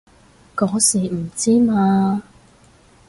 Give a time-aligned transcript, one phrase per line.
[0.55, 2.23] 嗰時唔知嘛